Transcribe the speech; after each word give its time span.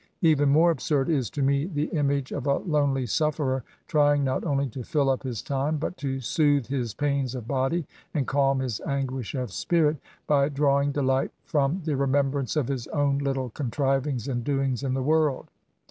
Even 0.23 0.49
more 0.49 0.71
absurd 0.71 1.09
is 1.09 1.29
to 1.29 1.43
me 1.43 1.67
the 1.67 1.85
image 1.89 2.31
of 2.31 2.47
a 2.47 2.55
lonely 2.57 3.05
sufferer, 3.05 3.63
trying 3.87 4.23
not 4.23 4.43
only 4.43 4.67
to 4.67 4.81
fill 4.81 5.11
up 5.11 5.21
his 5.21 5.43
time, 5.43 5.77
but 5.77 5.95
to 5.97 6.19
soothe 6.19 6.65
his 6.65 6.95
pains 6.95 7.35
of 7.35 7.47
body, 7.47 7.85
and 8.11 8.25
calm 8.25 8.61
his 8.61 8.81
anguish 8.87 9.35
of 9.35 9.51
spirit, 9.51 9.97
by 10.25 10.49
drawing 10.49 10.91
delight 10.91 11.29
from 11.45 11.83
the 11.85 11.95
remembrance 11.95 12.55
of 12.55 12.67
his 12.67 12.87
own 12.87 13.19
little 13.19 13.51
contrivings 13.51 14.27
and 14.27 14.43
doings 14.43 14.81
in 14.81 14.95
the 14.95 15.03
world. 15.03 15.51